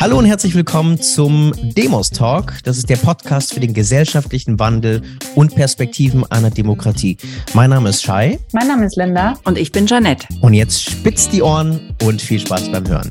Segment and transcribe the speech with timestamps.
[0.00, 2.54] Hallo und herzlich willkommen zum Demos Talk.
[2.64, 5.02] Das ist der Podcast für den gesellschaftlichen Wandel
[5.34, 7.18] und Perspektiven einer Demokratie.
[7.52, 8.38] Mein Name ist Shai.
[8.52, 9.34] Mein Name ist Linda.
[9.44, 10.26] Und ich bin Janette.
[10.40, 13.10] Und jetzt spitzt die Ohren und viel Spaß beim Hören.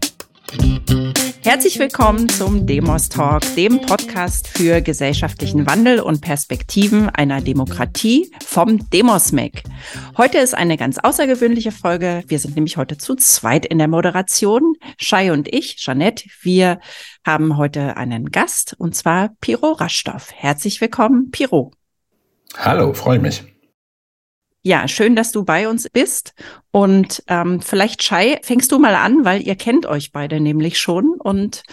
[1.42, 8.90] Herzlich willkommen zum Demos Talk, dem Podcast für gesellschaftlichen Wandel und Perspektiven einer Demokratie vom
[8.90, 9.64] Demos Mac.
[10.18, 12.24] Heute ist eine ganz außergewöhnliche Folge.
[12.28, 14.76] Wir sind nämlich heute zu zweit in der Moderation.
[15.00, 16.80] Shai und ich, Jeanette, wir
[17.26, 20.32] haben heute einen Gast und zwar Piro Rastoff.
[20.36, 21.72] Herzlich willkommen, Piro.
[22.58, 23.49] Hallo, freue mich.
[24.62, 26.34] Ja, schön, dass du bei uns bist.
[26.72, 31.16] Und ähm, vielleicht, Shai, fängst du mal an, weil ihr kennt euch beide nämlich schon
[31.18, 31.64] und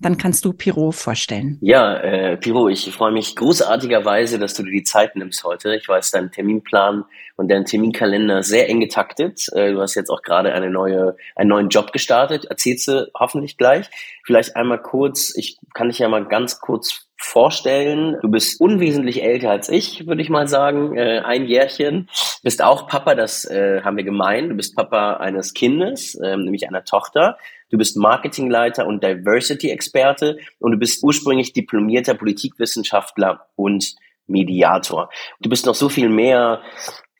[0.00, 1.58] dann kannst du Piro vorstellen.
[1.60, 5.74] Ja, äh, Piro, ich freue mich großartigerweise, dass du dir die Zeit nimmst heute.
[5.74, 7.04] Ich weiß, dein Terminplan
[7.36, 9.48] und dein Terminkalender sehr eng getaktet.
[9.52, 12.44] Äh, du hast jetzt auch gerade eine neue, einen neuen Job gestartet.
[12.44, 13.90] Erzählst du hoffentlich gleich.
[14.24, 18.16] Vielleicht einmal kurz, ich kann dich ja mal ganz kurz vorstellen.
[18.22, 20.96] Du bist unwesentlich älter als ich, würde ich mal sagen.
[20.96, 22.08] Äh, ein Jährchen.
[22.42, 24.48] Bist auch Papa, das äh, haben wir gemein.
[24.48, 27.36] Du bist Papa eines Kindes, äh, nämlich einer Tochter.
[27.70, 33.94] Du bist Marketingleiter und Diversity-Experte und du bist ursprünglich diplomierter Politikwissenschaftler und
[34.26, 35.10] Mediator.
[35.40, 36.62] Du bist noch so viel mehr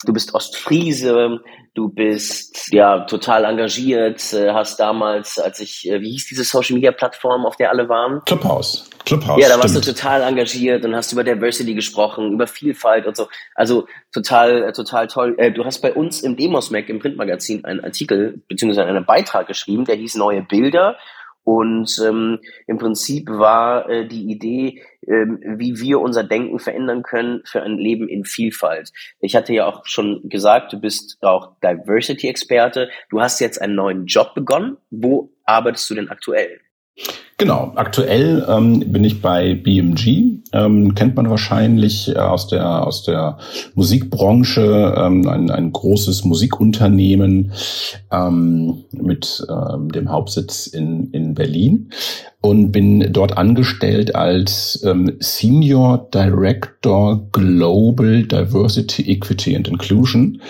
[0.05, 1.41] du bist Ostfriese,
[1.75, 6.75] du bist ja total engagiert, äh, hast damals, als ich, äh, wie hieß diese Social
[6.75, 8.23] Media Plattform, auf der alle waren?
[8.25, 8.89] Clubhouse.
[9.05, 9.41] Clubhouse.
[9.41, 13.29] Ja, da warst du total engagiert und hast über Diversity gesprochen, über Vielfalt und so.
[13.55, 15.37] Also total, äh, total toll.
[15.55, 19.85] Du hast bei uns im Demos Mac im Printmagazin einen Artikel beziehungsweise einen Beitrag geschrieben,
[19.85, 20.97] der hieß Neue Bilder
[21.49, 27.41] und ähm, im Prinzip war äh, die Idee, ähm, wie wir unser Denken verändern können
[27.47, 28.93] für ein Leben in Vielfalt.
[29.21, 32.91] Ich hatte ja auch schon gesagt, du bist auch Diversity-Experte.
[33.09, 34.77] Du hast jetzt einen neuen Job begonnen.
[34.91, 36.61] Wo arbeitest du denn aktuell?
[37.41, 43.05] Genau, aktuell ähm, bin ich bei BMG, ähm, kennt man wahrscheinlich äh, aus der aus
[43.05, 43.39] der
[43.77, 47.52] Musikbranche, ähm, ein, ein großes Musikunternehmen
[48.11, 51.90] ähm, mit ähm, dem Hauptsitz in, in Berlin
[52.40, 60.42] und bin dort angestellt als ähm, Senior Director Global Diversity, Equity and Inclusion.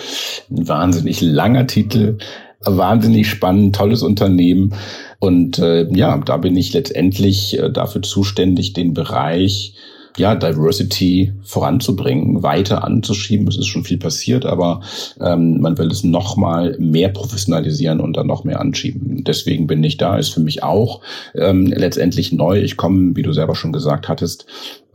[0.51, 2.17] Ein wahnsinnig langer Titel,
[2.61, 4.73] wahnsinnig spannend, tolles Unternehmen.
[5.21, 9.75] Und äh, ja, da bin ich letztendlich äh, dafür zuständig, den Bereich
[10.19, 13.49] ja, Diversity voranzubringen, weiter anzuschieben.
[13.49, 14.81] Es ist schon viel passiert, aber
[15.21, 19.25] ähm, man will es noch mal mehr professionalisieren und dann noch mehr anschieben.
[19.25, 21.01] Deswegen bin ich da, ist für mich auch
[21.35, 22.61] ähm, letztendlich neu.
[22.61, 24.47] Ich komme, wie du selber schon gesagt hattest,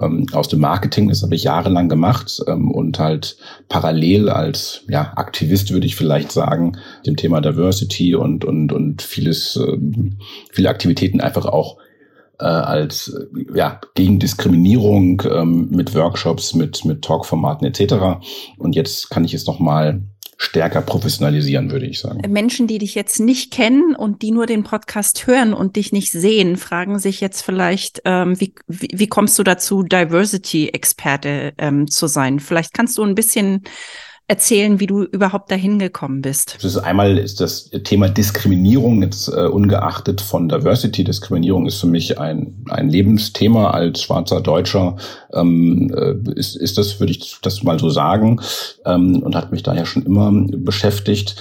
[0.01, 1.09] ähm, aus dem Marketing.
[1.09, 3.37] Das habe ich jahrelang gemacht ähm, und halt
[3.69, 9.55] parallel als ja, Aktivist würde ich vielleicht sagen, dem Thema Diversity und und und vieles,
[9.55, 9.77] äh,
[10.51, 11.77] viele Aktivitäten einfach auch
[12.39, 18.23] äh, als äh, ja, gegen Diskriminierung ähm, mit Workshops, mit, mit Talkformaten etc.
[18.57, 20.01] Und jetzt kann ich es nochmal
[20.37, 22.21] stärker professionalisieren, würde ich sagen.
[22.31, 26.11] Menschen, die dich jetzt nicht kennen und die nur den Podcast hören und dich nicht
[26.11, 32.07] sehen, fragen sich jetzt vielleicht, ähm, wie, wie, wie kommst du dazu, Diversity-Experte ähm, zu
[32.07, 32.39] sein?
[32.39, 33.63] Vielleicht kannst du ein bisschen
[34.27, 36.55] erzählen, wie du überhaupt dahin gekommen bist?
[36.55, 41.03] Das ist einmal ist das Thema Diskriminierung jetzt äh, ungeachtet von Diversity.
[41.03, 44.95] Diskriminierung ist für mich ein, ein Lebensthema als schwarzer Deutscher.
[45.33, 48.39] Ähm, äh, ist, ist das, würde ich das mal so sagen,
[48.85, 51.35] ähm, und hat mich daher schon immer beschäftigt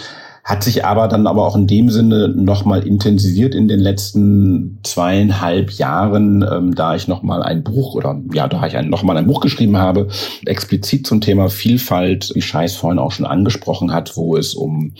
[0.44, 5.70] hat sich aber dann aber auch in dem Sinne nochmal intensiviert in den letzten zweieinhalb
[5.70, 9.76] Jahren, ähm, da ich nochmal ein Buch oder ja, da ich nochmal ein Buch geschrieben
[9.76, 10.08] habe,
[10.44, 14.94] explizit zum Thema Vielfalt, wie Scheiß vorhin auch schon angesprochen hat, wo es um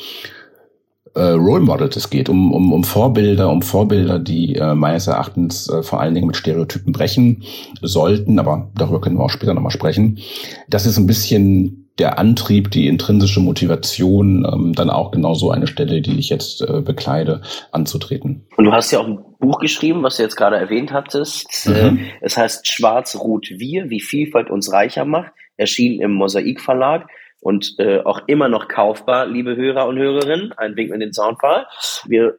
[1.15, 5.83] äh, Role Models geht, um, um, um Vorbilder, um Vorbilder, die äh, meines Erachtens äh,
[5.83, 7.43] vor allen Dingen mit Stereotypen brechen
[7.83, 10.21] sollten, aber darüber können wir auch später nochmal sprechen.
[10.69, 15.67] Das ist ein bisschen der Antrieb, die intrinsische Motivation, ähm, dann auch genau so eine
[15.67, 18.47] Stelle, die ich jetzt äh, bekleide, anzutreten.
[18.57, 21.69] Und du hast ja auch ein Buch geschrieben, was du jetzt gerade erwähnt hattest.
[21.69, 21.75] Mhm.
[21.75, 27.09] Äh, es heißt Schwarz-Rot-Wir, wie Vielfalt uns reicher macht, erschienen im Mosaik Verlag
[27.41, 30.53] und äh, auch immer noch kaufbar, liebe Hörer und Hörerinnen.
[30.53, 31.67] Ein Wink mit den Soundfall.
[32.07, 32.39] Wir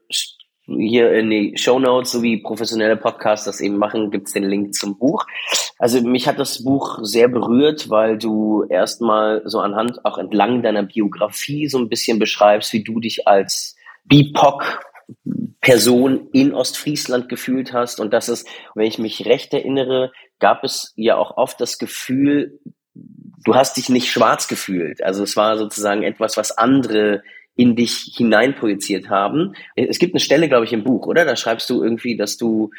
[0.66, 4.74] hier in die Show Notes, so wie professionelle Podcasts das eben machen, gibt's den Link
[4.74, 5.26] zum Buch.
[5.78, 10.84] Also mich hat das Buch sehr berührt, weil du erstmal so anhand, auch entlang deiner
[10.84, 13.76] Biografie so ein bisschen beschreibst, wie du dich als
[14.06, 14.80] BIPOC
[15.60, 18.00] Person in Ostfriesland gefühlt hast.
[18.00, 22.60] Und das ist, wenn ich mich recht erinnere, gab es ja auch oft das Gefühl,
[22.94, 25.04] du hast dich nicht schwarz gefühlt.
[25.04, 27.24] Also es war sozusagen etwas, was andere
[27.56, 29.54] in dich hineinprojiziert haben.
[29.76, 31.26] Es gibt eine Stelle, glaube ich, im Buch, oder?
[31.26, 32.72] Da schreibst du irgendwie, dass du,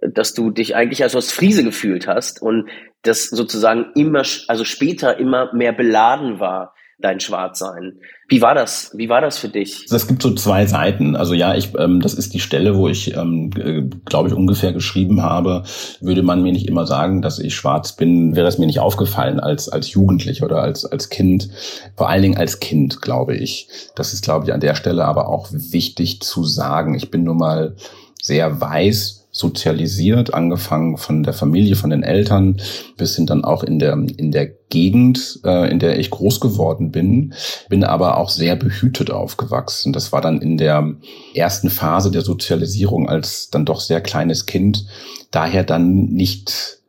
[0.00, 2.68] dass du dich eigentlich als aus Friese gefühlt hast und
[3.02, 7.98] das sozusagen immer, also später immer mehr beladen war dein Schwarzsein.
[8.28, 8.90] Wie war das?
[8.94, 9.86] Wie war das für dich?
[9.90, 11.14] Es gibt so zwei Seiten.
[11.14, 14.72] Also ja, ich, ähm, das ist die Stelle, wo ich, ähm, äh, glaube ich, ungefähr
[14.72, 15.62] geschrieben habe.
[16.00, 19.38] Würde man mir nicht immer sagen, dass ich schwarz bin, wäre es mir nicht aufgefallen
[19.38, 21.48] als als Jugendlich oder als als Kind.
[21.96, 23.68] Vor allen Dingen als Kind, glaube ich.
[23.94, 26.94] Das ist, glaube ich, an der Stelle aber auch wichtig zu sagen.
[26.94, 27.76] Ich bin nun mal
[28.20, 32.56] sehr weiß sozialisiert, angefangen von der Familie, von den Eltern,
[32.96, 36.90] bis hin dann auch in der, in der Gegend, äh, in der ich groß geworden
[36.90, 37.34] bin,
[37.68, 39.92] bin aber auch sehr behütet aufgewachsen.
[39.92, 40.92] Das war dann in der
[41.34, 44.86] ersten Phase der Sozialisierung als dann doch sehr kleines Kind,
[45.30, 46.80] daher dann nicht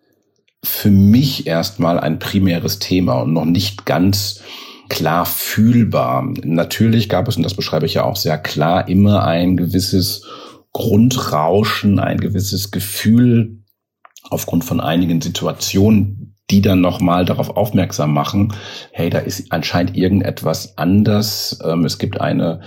[0.64, 4.42] für mich erstmal ein primäres Thema und noch nicht ganz
[4.90, 6.28] klar fühlbar.
[6.44, 10.26] Natürlich gab es, und das beschreibe ich ja auch sehr klar, immer ein gewisses
[10.80, 13.66] Grundrauschen, ein gewisses Gefühl
[14.30, 18.54] aufgrund von einigen Situationen, die dann nochmal darauf aufmerksam machen,
[18.94, 21.60] hey, da ist anscheinend irgendetwas anders.
[21.66, 22.62] Ähm, es gibt eine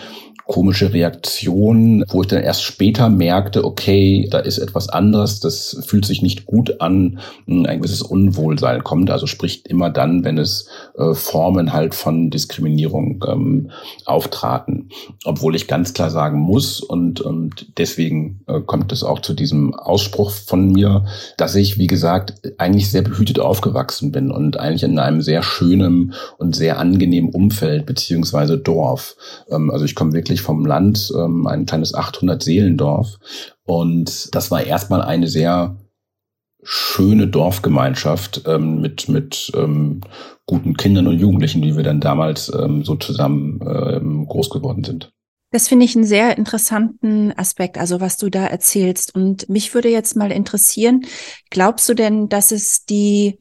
[0.46, 6.04] komische Reaktion, wo ich dann erst später merkte, okay, da ist etwas anderes, das fühlt
[6.04, 11.14] sich nicht gut an, ein gewisses Unwohlsein kommt, also spricht immer dann, wenn es äh,
[11.14, 13.70] Formen halt von Diskriminierung ähm,
[14.04, 14.90] auftraten.
[15.24, 19.74] Obwohl ich ganz klar sagen muss, und, und deswegen äh, kommt es auch zu diesem
[19.74, 21.04] Ausspruch von mir,
[21.36, 26.14] dass ich, wie gesagt, eigentlich sehr behütet aufgewachsen bin und eigentlich in einem sehr schönen
[26.38, 29.16] und sehr angenehmen Umfeld beziehungsweise Dorf.
[29.50, 33.18] Ähm, also ich komme wirklich vom Land, ähm, ein kleines 800-Seelendorf.
[33.64, 35.76] Und das war erstmal eine sehr
[36.62, 40.00] schöne Dorfgemeinschaft ähm, mit, mit ähm,
[40.46, 45.12] guten Kindern und Jugendlichen, die wir dann damals ähm, so zusammen ähm, groß geworden sind.
[45.50, 49.14] Das finde ich einen sehr interessanten Aspekt, also was du da erzählst.
[49.14, 51.04] Und mich würde jetzt mal interessieren,
[51.50, 53.38] glaubst du denn, dass es die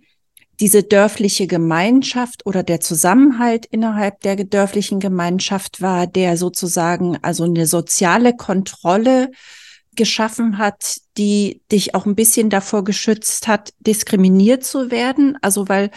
[0.62, 7.66] diese dörfliche Gemeinschaft oder der Zusammenhalt innerhalb der dörflichen Gemeinschaft war, der sozusagen also eine
[7.66, 9.31] soziale Kontrolle
[9.96, 15.38] geschaffen hat, die dich auch ein bisschen davor geschützt hat, diskriminiert zu werden.
[15.42, 15.90] Also weil,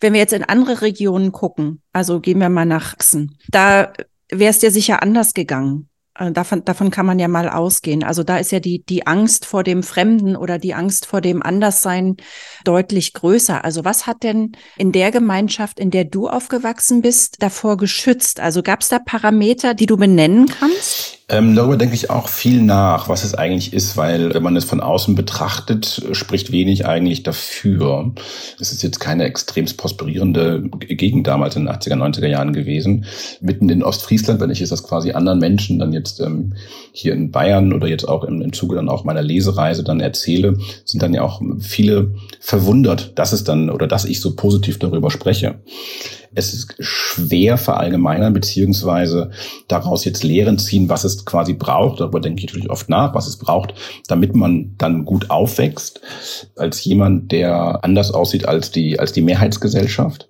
[0.00, 3.92] wenn wir jetzt in andere Regionen gucken, also gehen wir mal nach Sachsen, da
[4.30, 5.88] wäre es dir sicher anders gegangen.
[6.16, 8.04] Äh, davon, davon kann man ja mal ausgehen.
[8.04, 11.42] Also da ist ja die, die Angst vor dem Fremden oder die Angst vor dem
[11.42, 12.16] Anderssein
[12.64, 13.64] deutlich größer.
[13.64, 18.40] Also was hat denn in der Gemeinschaft, in der du aufgewachsen bist, davor geschützt?
[18.40, 21.24] Also gab es da Parameter, die du benennen kannst?
[21.30, 24.66] Ähm, darüber denke ich auch viel nach, was es eigentlich ist, weil wenn man es
[24.66, 28.12] von außen betrachtet, spricht wenig eigentlich dafür.
[28.60, 33.06] Es ist jetzt keine extremst prosperierende Gegend damals in den 80er, 90er Jahren gewesen.
[33.40, 36.54] Mitten in Ostfriesland, wenn ich es das quasi anderen Menschen dann jetzt ähm,
[36.92, 40.56] hier in Bayern oder jetzt auch im, im Zuge dann auch meiner Lesereise dann erzähle,
[40.84, 45.10] sind dann ja auch viele verwundert, dass es dann oder dass ich so positiv darüber
[45.10, 45.56] spreche
[46.34, 49.30] es ist schwer verallgemeinern, beziehungsweise
[49.68, 52.00] daraus jetzt Lehren ziehen, was es quasi braucht.
[52.00, 53.74] Darüber denke ich natürlich oft nach, was es braucht,
[54.08, 56.00] damit man dann gut aufwächst,
[56.56, 60.28] als jemand, der anders aussieht als die, als die Mehrheitsgesellschaft.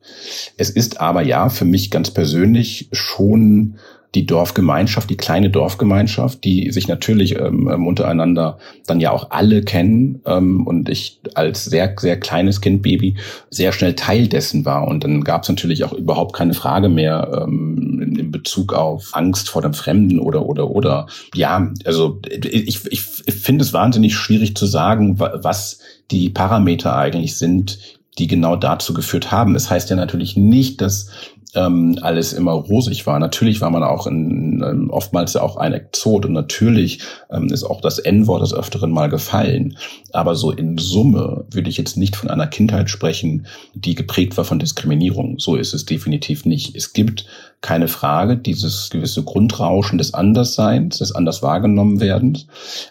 [0.56, 3.76] Es ist aber ja für mich ganz persönlich schon
[4.14, 9.62] die Dorfgemeinschaft, die kleine Dorfgemeinschaft, die sich natürlich ähm, ähm, untereinander dann ja auch alle
[9.62, 13.16] kennen ähm, und ich als sehr, sehr kleines Kind, Baby,
[13.50, 14.86] sehr schnell Teil dessen war.
[14.86, 19.10] Und dann gab es natürlich auch überhaupt keine Frage mehr ähm, in, in Bezug auf
[19.12, 21.06] Angst vor dem Fremden oder, oder, oder.
[21.34, 25.80] Ja, also ich, ich, finde es wahnsinnig schwierig zu sagen, was
[26.10, 27.78] die Parameter eigentlich sind,
[28.18, 29.54] die genau dazu geführt haben.
[29.54, 31.10] Es das heißt ja natürlich nicht, dass
[31.54, 33.18] ähm, alles immer rosig war.
[33.18, 37.64] Natürlich war man auch in, ähm, oftmals ja auch ein Exot und natürlich ähm, ist
[37.64, 39.76] auch das N-Wort des Öfteren mal gefallen.
[40.12, 44.44] Aber so in Summe würde ich jetzt nicht von einer Kindheit sprechen, die geprägt war
[44.44, 45.38] von Diskriminierung.
[45.38, 46.74] So ist es definitiv nicht.
[46.76, 47.26] Es gibt
[47.60, 52.46] keine Frage, dieses gewisse Grundrauschen des Andersseins, des anders wahrgenommen werdens,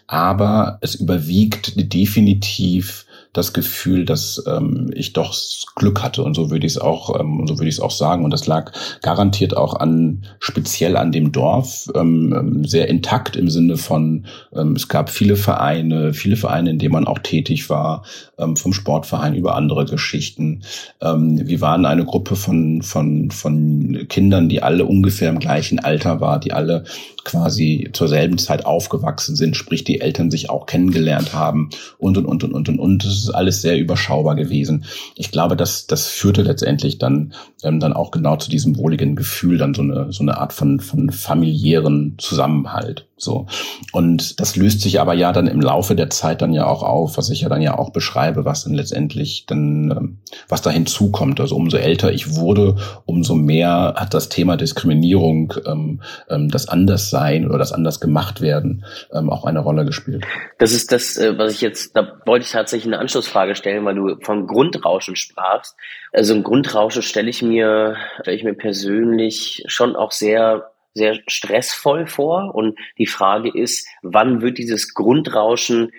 [0.08, 5.34] aber es überwiegt definitiv das Gefühl, dass ähm, ich doch
[5.76, 8.24] Glück hatte und so würde ich es auch, ähm, so würde ich es auch sagen.
[8.24, 8.72] Und das lag
[9.02, 14.26] garantiert auch an speziell an dem Dorf ähm, ähm, sehr intakt im Sinne von
[14.56, 18.04] ähm, es gab viele Vereine, viele Vereine, in denen man auch tätig war,
[18.38, 20.62] ähm, vom Sportverein über andere Geschichten.
[21.02, 26.22] Ähm, wir waren eine Gruppe von von von Kindern, die alle ungefähr im gleichen Alter
[26.22, 26.84] war, die alle
[27.24, 32.26] quasi zur selben Zeit aufgewachsen sind, sprich die Eltern sich auch kennengelernt haben und und
[32.28, 32.80] und und und und.
[32.80, 34.86] und ist alles sehr überschaubar gewesen.
[35.16, 39.58] Ich glaube, dass das führte letztendlich dann ähm, dann auch genau zu diesem wohligen Gefühl,
[39.58, 43.08] dann so eine so eine Art von von familiären Zusammenhalt.
[43.24, 43.48] So.
[43.92, 47.18] Und das löst sich aber ja dann im Laufe der Zeit dann ja auch auf,
[47.18, 50.18] was ich ja dann ja auch beschreibe, was dann letztendlich dann, ähm,
[50.50, 51.40] was da hinzukommt.
[51.40, 52.76] Also umso älter ich wurde,
[53.06, 58.86] umso mehr hat das Thema Diskriminierung, ähm, ähm, das Anderssein oder das anders gemacht werden,
[59.14, 60.26] ähm, auch eine Rolle gespielt.
[60.60, 63.96] Das ist das, äh, was ich jetzt, da wollte ich tatsächlich eine Anschlussfrage stellen, weil
[63.96, 65.76] du von Grundrauschen sprachst.
[66.12, 72.08] Also ein Grundrauschen stelle ich mir, stelle ich mir persönlich schon auch sehr sehr stressvoll
[72.08, 72.54] vor.
[72.56, 75.92] Und die Frage ist, wann wird dieses Grundrauschen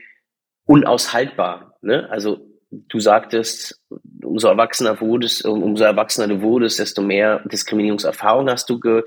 [0.67, 1.77] unaushaltbar?
[1.83, 2.09] Ne?
[2.11, 3.81] Also du sagtest,
[4.23, 9.03] umso erwachsener wurdest, umso erwachsener du wurdest, desto mehr Diskriminierungserfahrung hast du ge,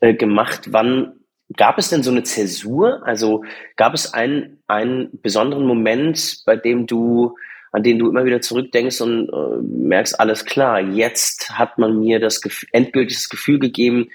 [0.00, 0.72] äh, gemacht.
[0.72, 1.20] Wann
[1.56, 3.02] gab es denn so eine Zäsur?
[3.04, 3.44] Also
[3.76, 7.36] gab es einen, einen besonderen Moment, bei dem du
[7.72, 12.20] an den du immer wieder zurückdenkst und äh, merkst, alles klar, jetzt hat man mir
[12.20, 14.10] das Gefühl, endgültiges Gefühl gegeben,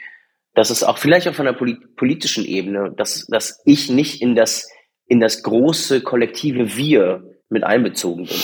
[0.58, 4.68] dass es auch vielleicht auf einer politischen Ebene, dass, dass ich nicht in das,
[5.06, 8.38] in das große kollektive Wir mit einbezogen bin.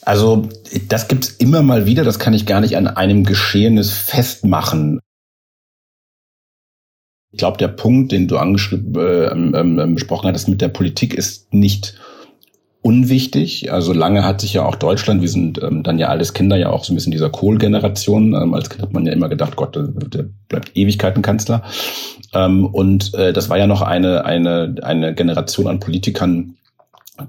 [0.00, 0.48] Also
[0.88, 5.00] das gibt's immer mal wieder, das kann ich gar nicht an einem Geschehenes festmachen.
[7.30, 11.12] Ich glaube, der Punkt, den du angeschrieben, äh, ähm, ähm, besprochen hattest mit der Politik,
[11.12, 12.00] ist nicht
[12.82, 13.72] unwichtig.
[13.72, 16.70] Also lange hat sich ja auch Deutschland, wir sind ähm, dann ja alles Kinder ja
[16.70, 18.34] auch so ein bisschen dieser Kohl-Generation.
[18.34, 21.62] Ähm, als Kind hat man ja immer gedacht, Gott, der, der bleibt Ewigkeitenkanzler.
[22.34, 26.54] Ähm, und äh, das war ja noch eine, eine, eine Generation an Politikern,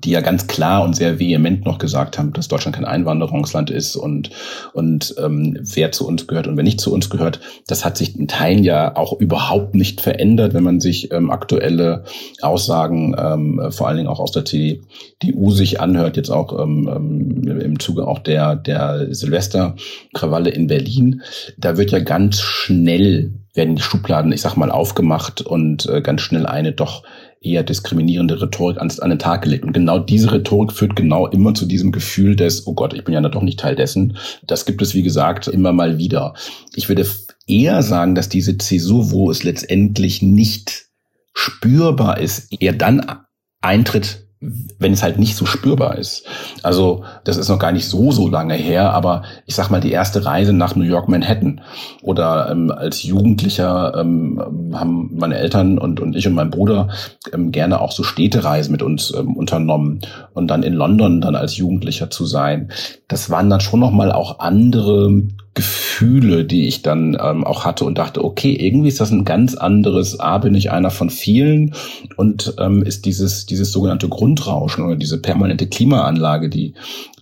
[0.03, 3.95] die ja ganz klar und sehr vehement noch gesagt haben, dass Deutschland kein Einwanderungsland ist
[3.95, 4.29] und,
[4.73, 7.39] und ähm, wer zu uns gehört und wer nicht zu uns gehört.
[7.67, 12.03] Das hat sich in Teilen ja auch überhaupt nicht verändert, wenn man sich ähm, aktuelle
[12.41, 17.59] Aussagen, ähm, vor allen Dingen auch aus der CDU sich anhört, jetzt auch ähm, ähm,
[17.59, 21.21] im Zuge auch der, der Silvesterkrawalle in Berlin.
[21.57, 26.21] Da wird ja ganz schnell werden die Schubladen, ich sag mal, aufgemacht und äh, ganz
[26.21, 27.03] schnell eine doch
[27.41, 29.63] eher diskriminierende Rhetorik an, an den Tag gelegt.
[29.63, 33.13] Und genau diese Rhetorik führt genau immer zu diesem Gefühl des, oh Gott, ich bin
[33.13, 34.17] ja doch nicht Teil dessen.
[34.45, 36.33] Das gibt es, wie gesagt, immer mal wieder.
[36.75, 37.05] Ich würde
[37.47, 40.87] eher sagen, dass diese Zäsur, wo es letztendlich nicht
[41.33, 43.05] spürbar ist, eher dann
[43.61, 46.25] eintritt, wenn es halt nicht so spürbar ist.
[46.63, 49.91] Also das ist noch gar nicht so, so lange her, aber ich sag mal, die
[49.91, 51.59] erste Reise nach New York Manhattan
[52.01, 56.87] oder ähm, als Jugendlicher ähm, haben meine Eltern und, und ich und mein Bruder
[57.33, 59.99] ähm, gerne auch so Städtereisen mit uns ähm, unternommen
[60.33, 62.71] und dann in London dann als Jugendlicher zu sein.
[63.09, 65.21] Das waren dann schon nochmal auch andere
[65.55, 69.55] Gefühle, die ich dann ähm, auch hatte und dachte, okay, irgendwie ist das ein ganz
[69.55, 71.73] anderes, A, bin ich einer von vielen
[72.15, 76.75] und ähm, ist dieses, dieses sogenannte Grundrauschen oder diese permanente Klimaanlage, die,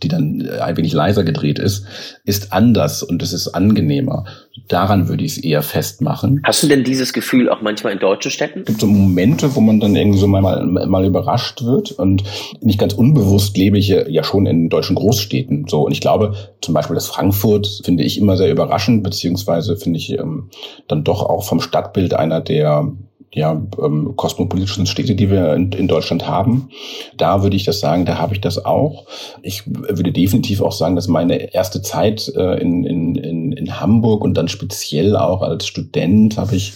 [0.03, 1.85] die dann äh, ein wenig leiser gedreht ist,
[2.27, 4.25] ist anders und es ist angenehmer.
[4.67, 6.41] Daran würde ich es eher festmachen.
[6.43, 8.59] Hast du denn dieses Gefühl auch manchmal in deutschen Städten?
[8.59, 12.23] Es gibt so Momente, wo man dann irgendwie so mal, mal überrascht wird und
[12.59, 15.67] nicht ganz unbewusst lebe ich ja schon in deutschen Großstädten.
[15.69, 19.97] So und ich glaube zum Beispiel das Frankfurt finde ich immer sehr überraschend beziehungsweise finde
[19.97, 20.49] ich ähm,
[20.89, 22.91] dann doch auch vom Stadtbild einer der
[23.37, 26.69] ja, ähm, kosmopolitischen Städte, die wir in, in, Deutschland haben.
[27.17, 29.05] Da würde ich das sagen, da habe ich das auch.
[29.43, 34.33] Ich würde definitiv auch sagen, dass meine erste Zeit äh, in, in, in, Hamburg und
[34.33, 36.73] dann speziell auch als Student habe ich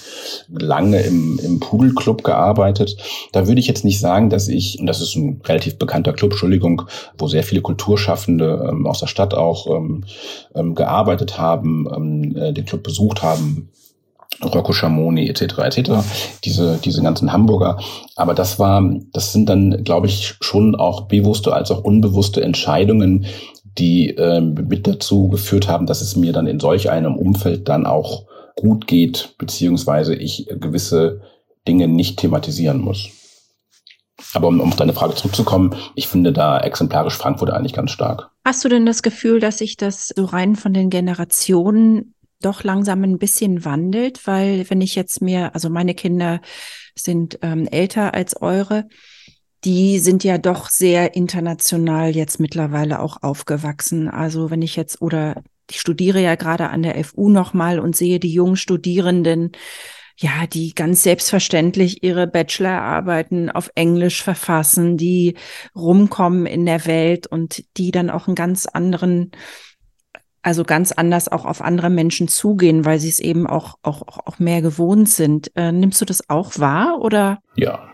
[0.50, 2.96] lange im, im Pudelclub gearbeitet.
[3.32, 6.32] Da würde ich jetzt nicht sagen, dass ich, und das ist ein relativ bekannter Club,
[6.32, 6.84] Entschuldigung,
[7.18, 10.04] wo sehr viele Kulturschaffende ähm, aus der Stadt auch ähm,
[10.54, 13.70] ähm, gearbeitet haben, ähm, äh, den Club besucht haben,
[14.44, 15.58] Rocco Schamoni etc.
[15.60, 15.92] etc.
[16.44, 17.80] Diese diese ganzen Hamburger.
[18.16, 18.84] Aber das war,
[19.14, 23.26] das sind dann, glaube ich, schon auch bewusste als auch unbewusste Entscheidungen,
[23.78, 27.86] die äh, mit dazu geführt haben, dass es mir dann in solch einem Umfeld dann
[27.86, 31.22] auch gut geht, beziehungsweise ich gewisse
[31.68, 33.10] Dinge nicht thematisieren muss.
[34.34, 38.30] Aber um, um auf deine Frage zurückzukommen, ich finde da exemplarisch Frankfurt eigentlich ganz stark.
[38.46, 42.14] Hast du denn das Gefühl, dass sich das so rein von den Generationen
[42.46, 46.42] doch langsam ein bisschen wandelt, weil wenn ich jetzt mir, also meine Kinder
[46.96, 48.88] sind ähm, älter als eure,
[49.64, 54.10] die sind ja doch sehr international jetzt mittlerweile auch aufgewachsen.
[54.10, 58.20] Also wenn ich jetzt oder ich studiere ja gerade an der FU nochmal und sehe
[58.20, 59.52] die jungen Studierenden,
[60.18, 65.36] ja, die ganz selbstverständlich ihre Bachelorarbeiten auf Englisch verfassen, die
[65.76, 69.32] rumkommen in der Welt und die dann auch einen ganz anderen
[70.42, 74.40] also ganz anders auch auf andere Menschen zugehen, weil sie es eben auch, auch, auch
[74.40, 75.52] mehr gewohnt sind.
[75.56, 77.40] Äh, nimmst du das auch wahr oder?
[77.56, 77.92] Ja,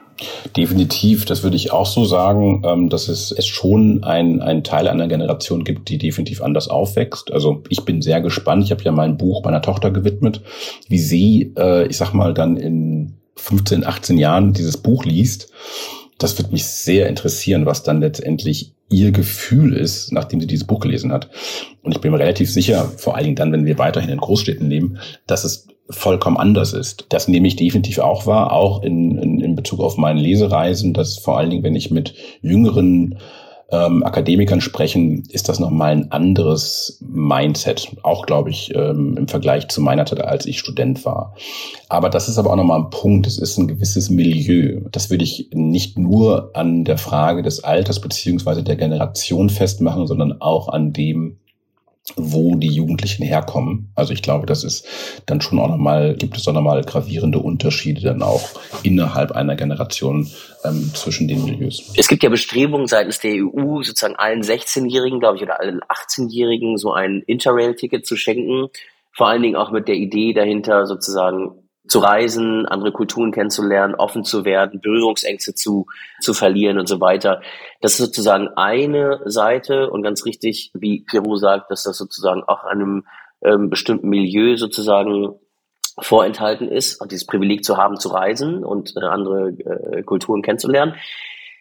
[0.55, 4.87] Definitiv, das würde ich auch so sagen, ähm, dass es, es schon ein, ein Teil
[4.87, 7.31] einer Generation gibt, die definitiv anders aufwächst.
[7.31, 8.63] Also ich bin sehr gespannt.
[8.63, 10.41] Ich habe ja mein Buch meiner Tochter gewidmet,
[10.87, 15.51] wie sie, äh, ich sag mal, dann in 15, 18 Jahren dieses Buch liest.
[16.17, 20.79] Das wird mich sehr interessieren, was dann letztendlich ihr Gefühl ist, nachdem sie dieses Buch
[20.79, 21.29] gelesen hat.
[21.83, 24.69] Und ich bin mir relativ sicher, vor allen Dingen dann, wenn wir weiterhin in Großstädten
[24.69, 27.05] leben, dass es vollkommen anders ist.
[27.09, 31.17] Das nehme ich definitiv auch wahr, auch in, in, in Bezug auf meine Lesereisen, dass
[31.17, 33.19] vor allen Dingen, wenn ich mit jüngeren
[33.69, 37.95] ähm, Akademikern sprechen, ist das nochmal ein anderes Mindset.
[38.03, 41.35] Auch, glaube ich, ähm, im Vergleich zu meiner Zeit, als ich Student war.
[41.89, 43.27] Aber das ist aber auch nochmal ein Punkt.
[43.27, 44.81] Es ist ein gewisses Milieu.
[44.91, 50.41] Das würde ich nicht nur an der Frage des Alters beziehungsweise der Generation festmachen, sondern
[50.41, 51.37] auch an dem,
[52.15, 53.91] wo die Jugendlichen herkommen.
[53.95, 54.87] Also ich glaube, das ist
[55.25, 58.49] dann schon auch nochmal, gibt es auch nochmal gravierende Unterschiede dann auch
[58.83, 60.29] innerhalb einer Generation
[60.63, 61.93] ähm, zwischen den Milieus.
[61.97, 66.77] Es gibt ja Bestrebungen seitens der EU, sozusagen allen 16-Jährigen, glaube ich, oder allen 18-Jährigen
[66.77, 68.67] so ein Interrail-Ticket zu schenken.
[69.11, 74.23] Vor allen Dingen auch mit der Idee dahinter, sozusagen zu reisen, andere Kulturen kennenzulernen, offen
[74.23, 75.87] zu werden, Berührungsängste zu,
[76.19, 77.41] zu verlieren und so weiter.
[77.81, 82.63] Das ist sozusagen eine Seite und ganz richtig, wie Pierrot sagt, dass das sozusagen auch
[82.63, 83.05] einem
[83.41, 85.35] ähm, bestimmten Milieu sozusagen
[85.99, 90.95] vorenthalten ist, dieses Privileg zu haben, zu reisen und äh, andere äh, Kulturen kennenzulernen.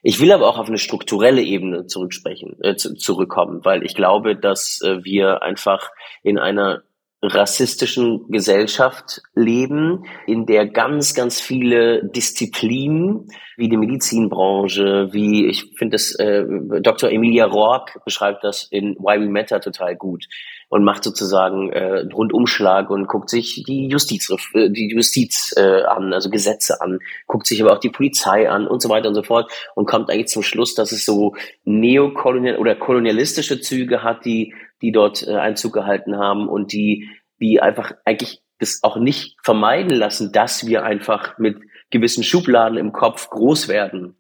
[0.03, 4.81] Ich will aber auch auf eine strukturelle Ebene zurücksprechen, äh, zurückkommen, weil ich glaube, dass
[4.83, 5.91] äh, wir einfach
[6.23, 6.83] in einer
[7.27, 15.95] rassistischen Gesellschaft leben, in der ganz, ganz viele Disziplinen, wie die Medizinbranche, wie ich finde
[15.95, 16.45] das, äh,
[16.81, 17.11] Dr.
[17.11, 20.27] Emilia Roark beschreibt das in Why We Matter total gut
[20.69, 25.83] und macht sozusagen äh, einen Rundumschlag und guckt sich die Justiz, äh, die Justiz äh,
[25.83, 29.15] an, also Gesetze an, guckt sich aber auch die Polizei an und so weiter und
[29.15, 34.25] so fort und kommt eigentlich zum Schluss, dass es so neokolonial oder kolonialistische Züge hat,
[34.25, 37.09] die die dort äh, Einzug gehalten haben und die,
[37.41, 41.59] die einfach eigentlich das auch nicht vermeiden lassen, dass wir einfach mit
[41.91, 44.17] gewissen Schubladen im Kopf groß werden.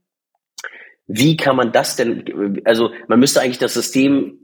[1.06, 4.38] Wie kann man das denn, also man müsste eigentlich das System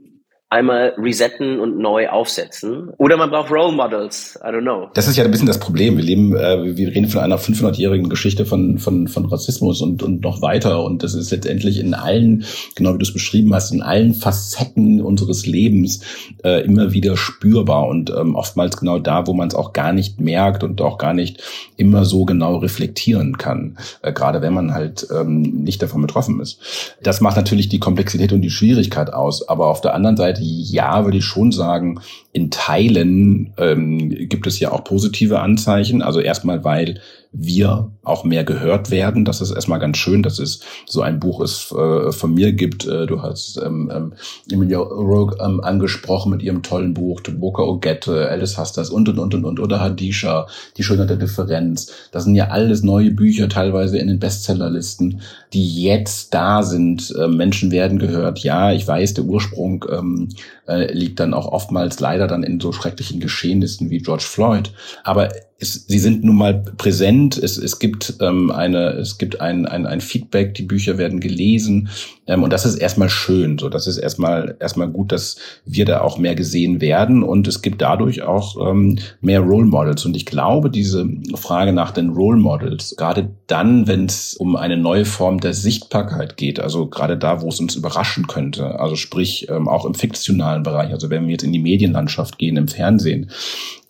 [0.53, 2.91] einmal resetten und neu aufsetzen.
[2.97, 4.39] Oder man braucht Role Models.
[4.43, 4.89] I don't know.
[4.93, 5.97] Das ist ja ein bisschen das Problem.
[5.97, 10.21] Wir leben, äh, wir reden von einer 500-jährigen Geschichte von, von, von Rassismus und, und
[10.21, 10.83] noch weiter.
[10.83, 15.01] Und das ist letztendlich in allen, genau wie du es beschrieben hast, in allen Facetten
[15.01, 16.01] unseres Lebens
[16.43, 20.21] äh, immer wieder spürbar und ähm, oftmals genau da, wo man es auch gar nicht
[20.21, 21.41] merkt und auch gar nicht
[21.77, 23.77] immer so genau reflektieren kann.
[24.03, 26.95] Äh, gerade wenn man halt ähm, nicht davon betroffen ist.
[27.01, 29.47] Das macht natürlich die Komplexität und die Schwierigkeit aus.
[29.49, 32.01] Aber auf der anderen Seite ja, würde ich schon sagen,
[32.31, 36.01] in Teilen ähm, gibt es ja auch positive Anzeichen.
[36.01, 36.99] Also erstmal, weil
[37.33, 39.25] wir auch mehr gehört werden.
[39.25, 42.85] Das ist erstmal ganz schön, dass es so ein Buch es äh, von mir gibt.
[42.85, 44.13] Äh, du hast ähm, ähm,
[44.51, 49.33] Emilia Rogue ähm, angesprochen mit ihrem tollen Buch, Boca Ogette, Alice Hastas und, und, und,
[49.33, 51.91] und, und, oder Hadisha, Die Schönheit der Differenz.
[52.11, 55.21] Das sind ja alles neue Bücher, teilweise in den Bestsellerlisten,
[55.53, 57.15] die jetzt da sind.
[57.19, 58.39] Äh, Menschen werden gehört.
[58.39, 60.29] Ja, ich weiß, der Ursprung ähm,
[60.67, 64.71] äh, liegt dann auch oftmals leider dann in so schrecklichen Geschehnissen wie George Floyd.
[65.03, 65.29] Aber
[65.63, 67.37] es, sie sind nun mal präsent.
[67.37, 70.53] Es, es gibt ähm, eine, es gibt ein, ein, ein Feedback.
[70.53, 71.89] Die Bücher werden gelesen
[72.25, 73.57] und das ist erstmal schön.
[73.57, 77.61] So, das ist erstmal erstmal gut, dass wir da auch mehr gesehen werden und es
[77.61, 80.05] gibt dadurch auch ähm, mehr Role Models.
[80.05, 81.05] Und ich glaube, diese
[81.35, 86.37] Frage nach den Role Models, gerade dann, wenn es um eine neue Form der Sichtbarkeit
[86.37, 90.63] geht, also gerade da, wo es uns überraschen könnte, also sprich ähm, auch im fiktionalen
[90.63, 93.29] Bereich, also wenn wir jetzt in die Medienlandschaft gehen, im Fernsehen,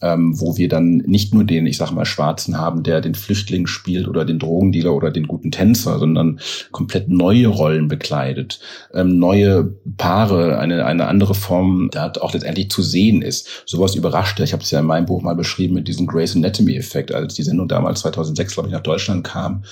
[0.03, 3.67] ähm, wo wir dann nicht nur den, ich sage mal, Schwarzen haben, der den Flüchtling
[3.67, 6.39] spielt oder den Drogendealer oder den guten Tänzer, sondern
[6.71, 7.87] komplett neue Rollen
[8.23, 8.59] bekleidet,
[8.93, 9.63] ähm, neue
[9.97, 13.63] Paare, eine, eine andere Form, da auch letztendlich zu sehen ist.
[13.65, 14.43] Sowas überraschte.
[14.43, 17.43] Ich habe es ja in meinem Buch mal beschrieben mit diesem Grace Anatomy-Effekt, als die
[17.43, 19.63] Sendung damals 2006, glaube ich, nach Deutschland kam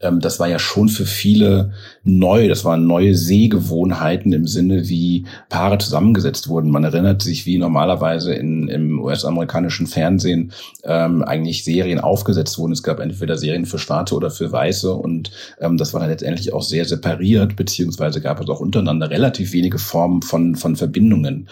[0.00, 1.72] ähm, das war ja schon für viele
[2.04, 2.48] neu.
[2.48, 6.70] Das waren neue Sehgewohnheiten im Sinne, wie Paare zusammengesetzt wurden.
[6.70, 10.52] Man erinnert sich, wie normalerweise in, im US-amerikanischen Fernsehen
[10.84, 12.72] ähm, eigentlich Serien aufgesetzt wurden.
[12.72, 15.30] Es gab entweder Serien für Schwarze oder für Weiße und
[15.60, 19.78] ähm, das war dann letztendlich auch sehr separiert, beziehungsweise gab es auch untereinander relativ wenige
[19.78, 21.48] Formen von, von Verbindungen.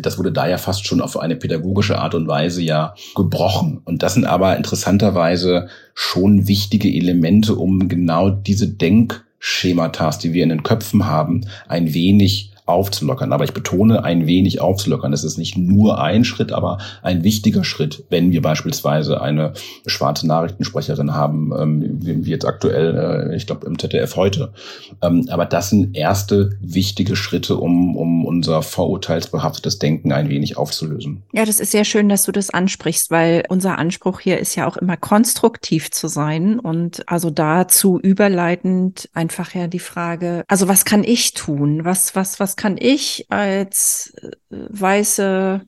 [0.00, 3.80] Das wurde da ja fast schon auf eine pädagogische Art und Weise ja gebrochen.
[3.84, 10.50] Und das sind aber interessanterweise schon wichtige Elemente, um genau diese Denkschematas, die wir in
[10.50, 13.32] den Köpfen haben, ein wenig aufzulockern.
[13.32, 15.12] Aber ich betone, ein wenig aufzulockern.
[15.12, 19.52] Es ist nicht nur ein Schritt, aber ein wichtiger Schritt, wenn wir beispielsweise eine
[19.86, 24.52] schwarze Nachrichtensprecherin haben, ähm, wie jetzt aktuell, äh, ich glaube, im ZDF heute.
[25.00, 31.22] Ähm, aber das sind erste wichtige Schritte, um, um unser vorurteilsbehaftetes Denken ein wenig aufzulösen.
[31.32, 34.66] Ja, das ist sehr schön, dass du das ansprichst, weil unser Anspruch hier ist ja
[34.66, 40.84] auch immer konstruktiv zu sein und also dazu überleitend einfach ja die Frage, also was
[40.84, 41.84] kann ich tun?
[41.84, 45.60] Was, was, was kann ich als äh, weiße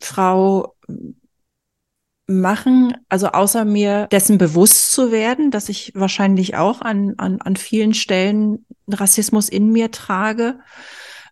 [0.00, 0.74] Frau
[2.26, 7.56] machen, also außer mir dessen bewusst zu werden, dass ich wahrscheinlich auch an, an, an
[7.56, 10.58] vielen Stellen Rassismus in mir trage,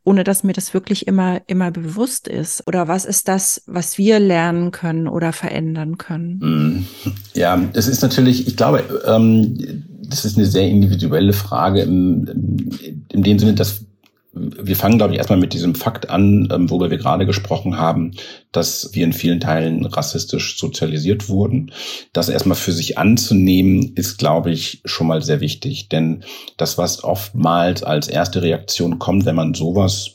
[0.05, 2.67] ohne dass mir das wirklich immer, immer bewusst ist?
[2.67, 6.39] Oder was ist das, was wir lernen können oder verändern können?
[6.41, 6.87] Mm.
[7.35, 12.69] Ja, es ist natürlich, ich glaube, ähm, das ist eine sehr individuelle Frage im,
[13.11, 13.87] in dem Sinne, dass
[14.35, 18.13] wir fangen, glaube ich, erstmal mit diesem Fakt an, ähm, worüber wir gerade gesprochen haben,
[18.51, 21.73] dass wir in vielen Teilen rassistisch sozialisiert wurden.
[22.13, 25.91] Das erstmal für sich anzunehmen, ist, glaube ich, schon mal sehr wichtig.
[25.91, 26.25] Denn
[26.57, 30.13] das, was oftmals als erste Reaktion kommt, wenn man sowas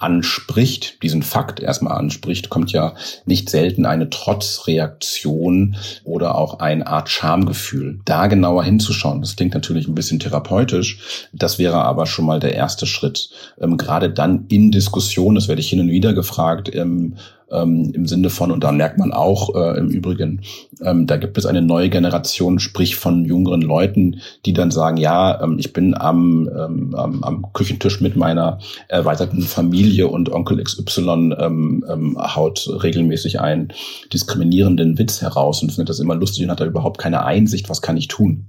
[0.00, 2.94] anspricht, diesen Fakt erstmal anspricht, kommt ja
[3.26, 8.00] nicht selten eine Trotzreaktion oder auch eine Art Schamgefühl.
[8.04, 12.54] Da genauer hinzuschauen, das klingt natürlich ein bisschen therapeutisch, das wäre aber schon mal der
[12.54, 13.30] erste Schritt.
[13.60, 17.16] Ähm, gerade dann in Diskussion, das werde ich hin und wieder gefragt, ähm,
[17.50, 20.42] ähm, im Sinne von, und da merkt man auch äh, im Übrigen,
[20.82, 25.42] ähm, da gibt es eine neue Generation, sprich von jüngeren Leuten, die dann sagen, ja,
[25.42, 28.58] ähm, ich bin am, ähm, am, am Küchentisch mit meiner
[28.88, 33.72] erweiterten Familie und Onkel XY ähm, ähm, haut regelmäßig einen
[34.12, 37.82] diskriminierenden Witz heraus und findet das immer lustig und hat da überhaupt keine Einsicht, was
[37.82, 38.46] kann ich tun.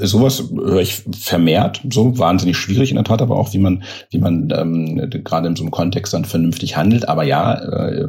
[0.00, 4.18] Sowas höre ich vermehrt, so wahnsinnig schwierig in der Tat, aber auch wie man, wie
[4.18, 7.08] man ähm, gerade in so einem Kontext dann vernünftig handelt.
[7.08, 8.06] Aber ja, äh,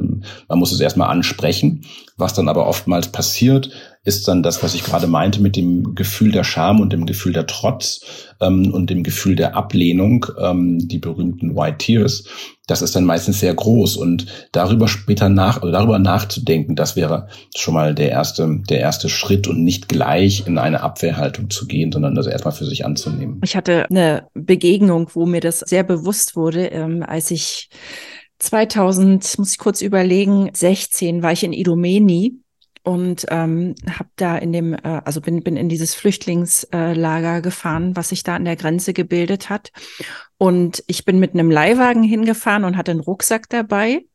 [0.48, 1.86] man muss es erstmal ansprechen.
[2.20, 3.72] Was dann aber oftmals passiert,
[4.04, 7.32] ist dann das, was ich gerade meinte, mit dem Gefühl der Scham und dem Gefühl
[7.32, 8.02] der Trotz
[8.42, 12.26] ähm, und dem Gefühl der Ablehnung, ähm, die berühmten White Tears,
[12.68, 13.98] das ist dann meistens sehr groß.
[13.98, 19.10] Und darüber später nach, also darüber nachzudenken, das wäre schon mal der erste, der erste
[19.10, 23.42] Schritt und nicht gleich in eine Abwehrhaltung zu gehen, sondern das erstmal für sich anzunehmen.
[23.44, 27.70] Ich hatte eine Begegnung, wo mir das sehr bewusst wurde, ähm, als ich
[28.40, 32.40] 2000, muss ich kurz überlegen, 16 war ich in Idomeni
[32.84, 38.10] und ähm, habe da in dem, äh, also bin, bin in dieses Flüchtlingslager gefahren, was
[38.10, 39.72] sich da an der Grenze gebildet hat.
[40.38, 44.06] Und ich bin mit einem Leihwagen hingefahren und hatte einen Rucksack dabei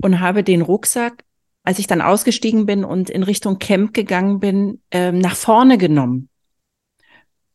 [0.00, 1.24] und habe den Rucksack,
[1.64, 6.28] als ich dann ausgestiegen bin und in Richtung Camp gegangen bin, äh, nach vorne genommen.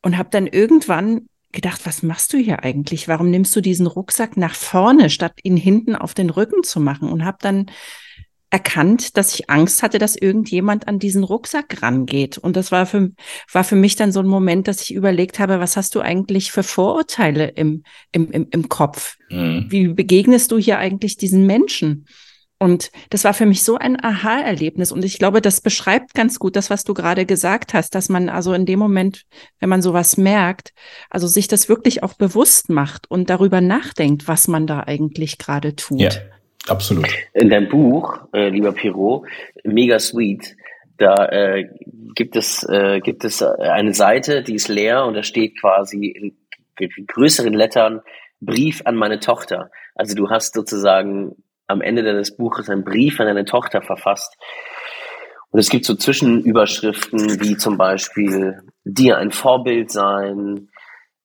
[0.02, 3.08] Und habe dann irgendwann gedacht, was machst du hier eigentlich?
[3.08, 7.10] Warum nimmst du diesen Rucksack nach vorne, statt ihn hinten auf den Rücken zu machen?
[7.10, 7.66] Und habe dann
[8.52, 12.36] erkannt, dass ich Angst hatte, dass irgendjemand an diesen Rucksack rangeht.
[12.36, 13.10] Und das war für,
[13.50, 16.52] war für mich dann so ein Moment, dass ich überlegt habe, was hast du eigentlich
[16.52, 19.16] für Vorurteile im, im, im, im Kopf?
[19.30, 19.66] Mhm.
[19.70, 22.06] Wie begegnest du hier eigentlich diesen Menschen?
[22.62, 24.92] Und das war für mich so ein Aha-Erlebnis.
[24.92, 28.28] Und ich glaube, das beschreibt ganz gut das, was du gerade gesagt hast, dass man
[28.28, 29.24] also in dem Moment,
[29.58, 30.72] wenn man sowas merkt,
[31.10, 35.74] also sich das wirklich auch bewusst macht und darüber nachdenkt, was man da eigentlich gerade
[35.74, 36.00] tut.
[36.00, 36.10] Ja.
[36.68, 37.08] Absolut.
[37.34, 39.26] In deinem Buch, äh, lieber Piro,
[39.64, 40.54] mega sweet,
[40.98, 41.68] da äh,
[42.14, 46.36] gibt es äh, gibt es eine Seite, die ist leer und da steht quasi in
[47.08, 48.02] größeren Lettern
[48.40, 49.72] Brief an meine Tochter.
[49.96, 51.34] Also du hast sozusagen
[51.72, 54.36] am Ende deines Buches einen Brief an deine Tochter verfasst.
[55.50, 60.68] Und es gibt so Zwischenüberschriften wie zum Beispiel dir ein Vorbild sein,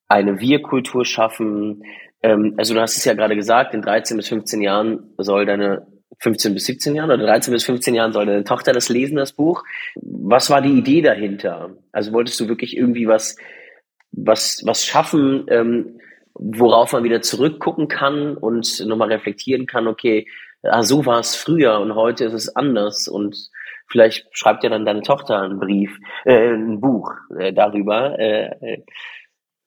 [0.10, 1.84] eine Wir-Kultur schaffen,
[2.24, 5.88] ähm, also du hast es ja gerade gesagt, in 13 bis 15 Jahren soll deine
[6.20, 9.34] 15 bis 17 Jahren oder 13 bis 15 Jahren soll deine Tochter das lesen, das
[9.34, 9.64] Buch.
[9.96, 11.76] Was war die Idee dahinter?
[11.92, 13.36] Also wolltest du wirklich irgendwie was,
[14.12, 16.00] was, was schaffen, ähm,
[16.39, 20.28] worauf man wieder zurückgucken kann und nochmal reflektieren kann, okay,
[20.63, 23.50] ah, so war es früher und heute ist es anders und
[23.88, 28.17] vielleicht schreibt ja dann deine Tochter einen Brief, äh, ein Buch äh, darüber.
[28.19, 28.84] Äh, äh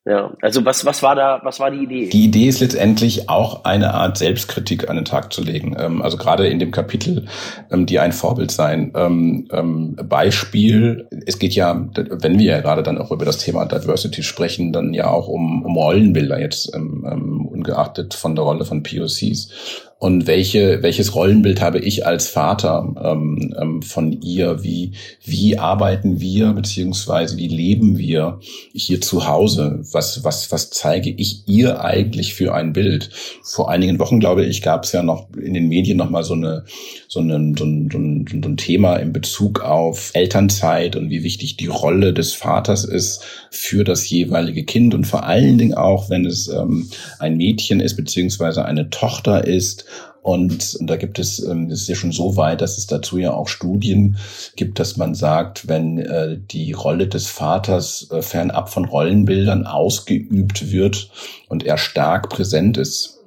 [0.03, 2.09] ja, also was, was war da, was war die Idee?
[2.09, 5.75] Die Idee ist letztendlich auch eine Art Selbstkritik an den Tag zu legen.
[5.79, 7.27] Ähm, also gerade in dem Kapitel,
[7.69, 8.91] ähm, die ein Vorbild sein.
[8.95, 14.23] Ähm, Beispiel, es geht ja, wenn wir ja gerade dann auch über das Thema Diversity
[14.23, 19.90] sprechen, dann ja auch um, um Rollenbilder jetzt, ungeachtet von der Rolle von POCs.
[20.01, 24.63] Und welche, welches Rollenbild habe ich als Vater ähm, ähm, von ihr?
[24.63, 28.39] Wie, wie arbeiten wir, beziehungsweise wie leben wir
[28.73, 29.81] hier zu Hause?
[29.91, 33.11] Was, was, was zeige ich ihr eigentlich für ein Bild?
[33.43, 36.33] Vor einigen Wochen, glaube ich, gab es ja noch in den Medien noch mal so,
[36.33, 36.65] eine,
[37.07, 41.21] so, eine, so, ein, so, ein, so ein Thema in Bezug auf Elternzeit und wie
[41.21, 46.09] wichtig die Rolle des Vaters ist für das jeweilige Kind und vor allen Dingen auch,
[46.09, 49.85] wenn es ähm, ein Mädchen ist, beziehungsweise eine Tochter ist
[50.21, 53.33] und, da gibt es, ähm, das ist ja schon so weit, dass es dazu ja
[53.33, 54.17] auch Studien
[54.55, 60.71] gibt, dass man sagt, wenn äh, die Rolle des Vaters äh, fernab von Rollenbildern ausgeübt
[60.71, 61.09] wird
[61.49, 63.17] und er stark präsent ist,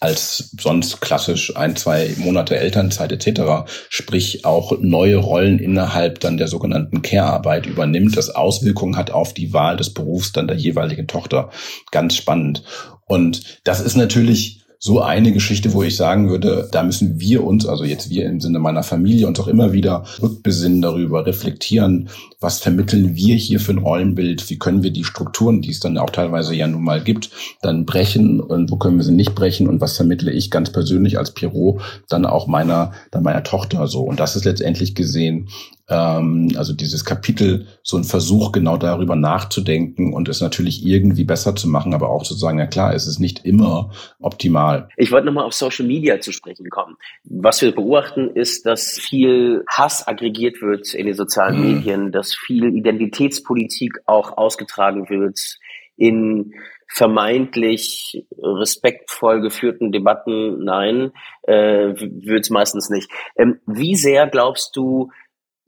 [0.00, 6.48] als sonst klassisch ein, zwei Monate Elternzeit etc., sprich auch neue Rollen innerhalb dann der
[6.48, 11.50] sogenannten Care-Arbeit übernimmt, das Auswirkungen hat auf die Wahl des Berufs dann der jeweiligen Tochter.
[11.90, 12.64] Ganz spannend.
[13.06, 17.64] Und das ist natürlich so eine Geschichte, wo ich sagen würde, da müssen wir uns,
[17.64, 22.58] also jetzt wir im Sinne meiner Familie, uns auch immer wieder rückbesinnen darüber, reflektieren, was
[22.58, 26.10] vermitteln wir hier für ein Rollenbild, wie können wir die Strukturen, die es dann auch
[26.10, 27.30] teilweise ja nun mal gibt,
[27.62, 31.16] dann brechen und wo können wir sie nicht brechen und was vermittle ich ganz persönlich
[31.16, 34.02] als Pierrot dann auch meiner, dann meiner Tochter so.
[34.02, 35.48] Und das ist letztendlich gesehen
[35.86, 41.68] also dieses Kapitel, so ein Versuch, genau darüber nachzudenken und es natürlich irgendwie besser zu
[41.68, 44.88] machen, aber auch zu sagen, ja klar, es ist nicht immer optimal.
[44.96, 46.96] Ich wollte nochmal auf Social Media zu sprechen kommen.
[47.24, 51.74] Was wir beobachten, ist, dass viel Hass aggregiert wird in den sozialen mhm.
[51.74, 55.58] Medien, dass viel Identitätspolitik auch ausgetragen wird
[55.96, 56.54] in
[56.88, 63.10] vermeintlich respektvoll geführten Debatten, nein, äh, wird es meistens nicht.
[63.36, 65.10] Ähm, wie sehr glaubst du,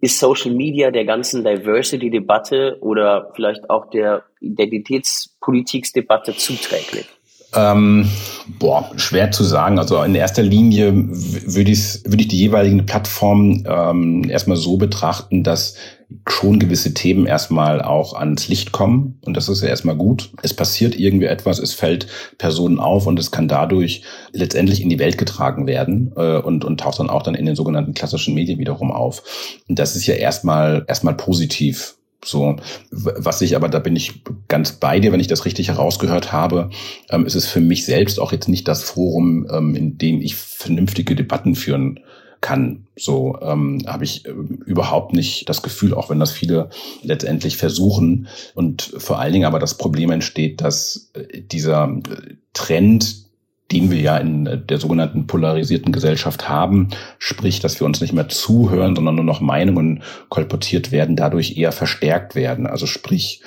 [0.00, 7.06] ist Social Media der ganzen Diversity-Debatte oder vielleicht auch der Identitätspolitiksdebatte zuträglich?
[7.54, 8.08] Ähm,
[8.58, 9.78] boah, schwer zu sagen.
[9.78, 15.42] Also in erster Linie würde ich, würde ich die jeweiligen Plattformen ähm, erstmal so betrachten,
[15.42, 15.76] dass
[16.28, 19.18] schon gewisse Themen erstmal auch ans Licht kommen.
[19.24, 20.30] Und das ist ja erstmal gut.
[20.42, 22.06] Es passiert irgendwie etwas, es fällt
[22.38, 26.80] Personen auf und es kann dadurch letztendlich in die Welt getragen werden äh, und, und
[26.80, 29.22] taucht dann auch dann in den sogenannten klassischen Medien wiederum auf.
[29.68, 31.96] Und das ist ja erstmal erstmal positiv.
[32.24, 32.56] So,
[32.90, 36.70] was ich aber, da bin ich ganz bei dir, wenn ich das richtig herausgehört habe,
[37.10, 40.34] ähm, ist es für mich selbst auch jetzt nicht das Forum, ähm, in dem ich
[40.34, 42.00] vernünftige Debatten führen
[42.40, 42.86] kann.
[42.96, 46.70] So ähm, habe ich äh, überhaupt nicht das Gefühl, auch wenn das viele
[47.02, 48.28] letztendlich versuchen.
[48.54, 53.25] Und vor allen Dingen aber das Problem entsteht, dass äh, dieser äh, Trend
[53.72, 58.28] den wir ja in der sogenannten polarisierten Gesellschaft haben, sprich, dass wir uns nicht mehr
[58.28, 62.66] zuhören, sondern nur noch Meinungen kolportiert werden, dadurch eher verstärkt werden.
[62.68, 63.42] Also sprich,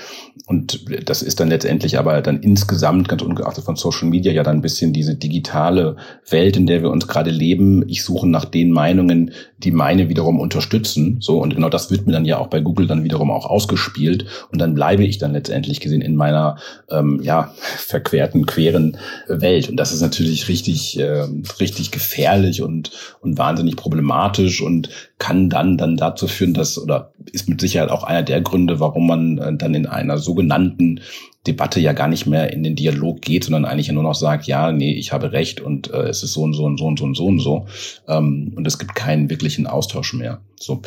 [0.45, 4.57] und das ist dann letztendlich aber dann insgesamt, ganz ungeachtet von Social Media, ja dann
[4.57, 5.95] ein bisschen diese digitale
[6.29, 7.87] Welt, in der wir uns gerade leben.
[7.87, 11.17] Ich suche nach den Meinungen, die meine wiederum unterstützen.
[11.21, 14.25] So, und genau das wird mir dann ja auch bei Google dann wiederum auch ausgespielt.
[14.51, 16.57] Und dann bleibe ich dann letztendlich gesehen in meiner
[16.89, 19.69] ähm, ja, verquerten, queren Welt.
[19.69, 21.27] Und das ist natürlich richtig, äh,
[21.59, 22.91] richtig gefährlich und,
[23.21, 28.03] und wahnsinnig problematisch und kann dann, dann dazu führen, dass, oder ist mit Sicherheit auch
[28.03, 31.01] einer der Gründe, warum man äh, dann in einer sogenannten
[31.45, 34.71] Debatte ja gar nicht mehr in den Dialog geht, sondern eigentlich nur noch sagt, ja,
[34.71, 37.05] nee, ich habe recht und äh, es ist so und so und so und so
[37.05, 37.65] und so und so.
[38.07, 40.41] Ähm, und es gibt keinen wirklichen Austausch mehr.
[40.59, 40.81] So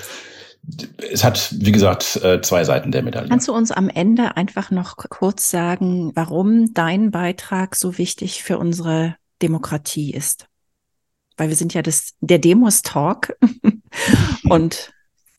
[1.11, 3.29] es hat, wie gesagt, äh, zwei Seiten der Medaille.
[3.29, 8.59] Kannst du uns am Ende einfach noch kurz sagen, warum dein Beitrag so wichtig für
[8.59, 10.47] unsere Demokratie ist?
[11.37, 13.37] Weil wir sind ja das, der Demos-Talk
[14.49, 14.93] und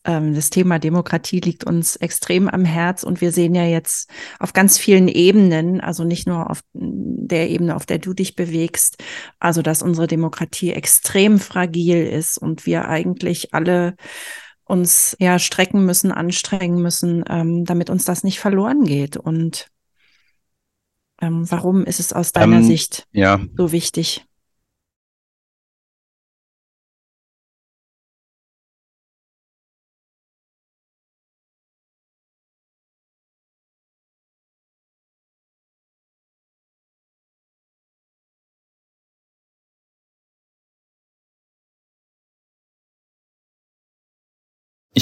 [0.05, 4.09] ähm, das Thema Demokratie liegt uns extrem am Herz und wir sehen ja jetzt
[4.39, 9.01] auf ganz vielen Ebenen, also nicht nur auf der Ebene, auf der du dich bewegst,
[9.39, 13.95] also dass unsere Demokratie extrem fragil ist und wir eigentlich alle
[14.65, 19.17] uns ja strecken müssen, anstrengen müssen, ähm, damit uns das nicht verloren geht.
[19.17, 19.67] Und
[21.21, 23.39] ähm, warum ist es aus deiner ähm, Sicht ja.
[23.57, 24.25] so wichtig?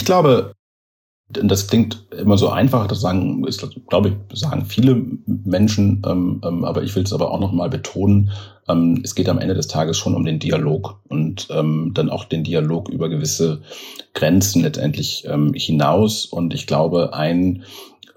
[0.02, 0.56] Ich glaube,
[1.30, 6.66] das klingt immer so einfach, das sagen, ist, glaube ich, sagen viele Menschen, ähm, ähm,
[6.66, 8.32] aber ich will es aber auch noch mal betonen,
[8.68, 12.26] ähm, es geht am Ende des Tages schon um den Dialog und ähm, dann auch
[12.26, 13.62] den Dialog über gewisse
[14.16, 16.26] Grenzen letztendlich ähm, hinaus.
[16.26, 17.62] Und ich glaube, ein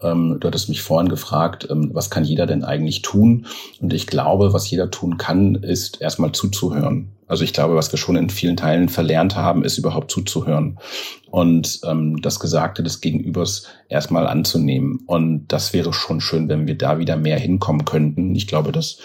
[0.02, 3.46] Ähm, du hattest mich vorhin gefragt, ähm, was kann jeder denn eigentlich tun?
[3.80, 7.10] Und ich glaube, was jeder tun kann, ist erstmal zuzuhören.
[7.26, 10.78] Also ich glaube, was wir schon in vielen Teilen verlernt haben, ist überhaupt zuzuhören
[11.30, 15.00] und ähm, das Gesagte des Gegenübers erstmal anzunehmen.
[15.06, 18.34] Und das wäre schon schön, wenn wir da wieder mehr hinkommen könnten.
[18.34, 18.98] Ich glaube, das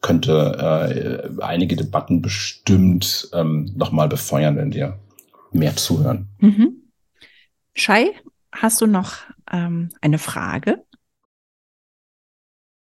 [0.00, 4.98] könnte äh, einige Debatten bestimmt ähm, nochmal befeuern, wenn wir
[5.52, 6.28] mehr zuhören.
[6.38, 6.76] Mhm.
[7.74, 8.12] Shai,
[8.52, 9.16] hast du noch
[9.52, 10.84] ähm, eine Frage?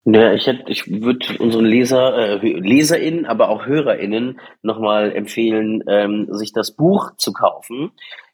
[0.06, 6.52] Ja, ich ich würde unseren Leser, äh, LeserInnen, aber auch HörerInnen nochmal empfehlen, ähm, sich
[6.52, 7.92] das Buch zu kaufen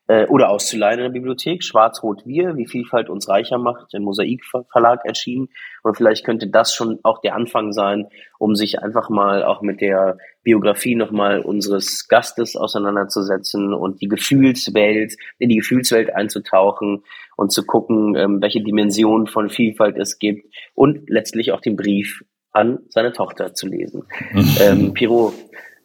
[0.08, 1.64] äh, oder auszuleihen in der Bibliothek.
[1.64, 5.50] Schwarz-Rot-Wir, wie Vielfalt uns reicher macht, im Mosaik Verlag erschienen.
[5.84, 9.82] Und vielleicht könnte das schon auch der Anfang sein, um sich einfach mal auch mit
[9.82, 17.04] der Biografie nochmal unseres Gastes auseinanderzusetzen und die Gefühlswelt, in die Gefühlswelt einzutauchen
[17.36, 22.24] und zu gucken, ähm, welche Dimensionen von Vielfalt es gibt und letztlich auch den Brief
[22.52, 24.04] an seine Tochter zu lesen.
[24.62, 25.34] ähm, Piro,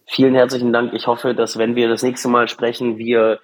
[0.07, 0.93] vielen herzlichen Dank.
[0.95, 3.41] Ich hoffe, dass wenn wir das nächste Mal sprechen, wir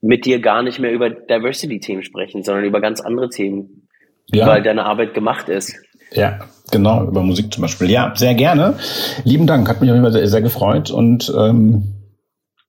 [0.00, 3.88] mit dir gar nicht mehr über Diversity-Themen sprechen, sondern über ganz andere Themen,
[4.26, 4.46] ja.
[4.46, 5.74] weil deine Arbeit gemacht ist.
[6.12, 6.38] Ja,
[6.70, 7.90] genau, über Musik zum Beispiel.
[7.90, 8.78] Ja, sehr gerne.
[9.24, 11.94] Lieben Dank, hat mich auf jeden Fall sehr, sehr gefreut und ähm,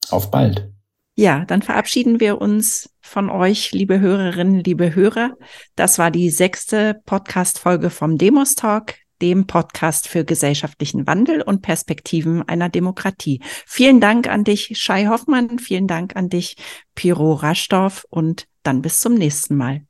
[0.10, 0.70] auf bald.
[1.16, 5.36] Ja, dann verabschieden wir uns von euch, liebe Hörerinnen, liebe Hörer.
[5.76, 12.48] Das war die sechste Podcast-Folge vom Demos Talk dem Podcast für gesellschaftlichen Wandel und Perspektiven
[12.48, 13.42] einer Demokratie.
[13.66, 15.60] Vielen Dank an dich, Shai Hoffmann.
[15.60, 16.56] Vielen Dank an dich,
[16.96, 18.06] Piro Raschdorf.
[18.10, 19.82] Und dann bis zum nächsten Mal.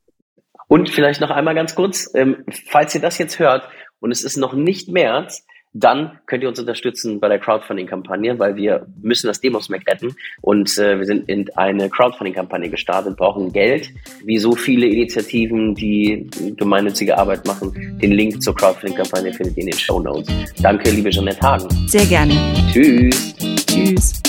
[0.66, 3.68] Und vielleicht noch einmal ganz kurz, ähm, falls ihr das jetzt hört
[4.00, 8.56] und es ist noch nicht März, dann könnt ihr uns unterstützen bei der Crowdfunding-Kampagne, weil
[8.56, 13.90] wir müssen das Demos-Mac retten und äh, wir sind in eine Crowdfunding-Kampagne gestartet, brauchen Geld,
[14.24, 17.98] wie so viele Initiativen, die gemeinnützige Arbeit machen.
[18.02, 20.28] Den Link zur Crowdfunding-Kampagne findet ihr in den Show Notes.
[20.60, 21.68] Danke, liebe Jeanette Hagen.
[21.86, 22.34] Sehr gerne.
[22.72, 23.34] Tschüss.
[23.66, 24.20] Tschüss.